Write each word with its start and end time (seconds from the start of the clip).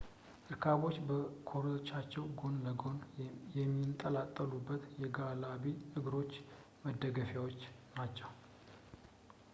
እርካቦች 0.51 0.95
በኮርቻው 1.09 2.25
ጎን 2.39 2.55
እና 2.59 2.69
ጎን 2.83 2.97
ለሚንጠለጠሉት 3.53 4.83
የጋላቢ 5.03 5.65
እግሮች 6.01 6.33
መደገፊያ 6.87 7.45
ናቸው 7.99 8.31